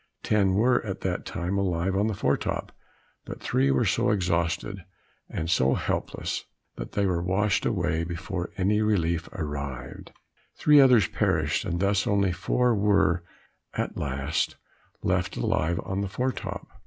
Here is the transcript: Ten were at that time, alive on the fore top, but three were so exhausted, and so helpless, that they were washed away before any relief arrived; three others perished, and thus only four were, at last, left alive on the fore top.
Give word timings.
Ten 0.23 0.55
were 0.55 0.83
at 0.83 1.01
that 1.01 1.27
time, 1.27 1.59
alive 1.59 1.95
on 1.95 2.07
the 2.07 2.15
fore 2.15 2.35
top, 2.35 2.71
but 3.23 3.39
three 3.39 3.69
were 3.69 3.85
so 3.85 4.09
exhausted, 4.09 4.83
and 5.29 5.47
so 5.47 5.75
helpless, 5.75 6.43
that 6.75 6.93
they 6.93 7.05
were 7.05 7.21
washed 7.21 7.67
away 7.67 8.03
before 8.03 8.49
any 8.57 8.81
relief 8.81 9.27
arrived; 9.31 10.11
three 10.57 10.81
others 10.81 11.07
perished, 11.07 11.65
and 11.65 11.79
thus 11.79 12.07
only 12.07 12.31
four 12.31 12.73
were, 12.73 13.23
at 13.75 13.95
last, 13.95 14.55
left 15.03 15.37
alive 15.37 15.79
on 15.85 16.01
the 16.01 16.09
fore 16.09 16.31
top. 16.31 16.67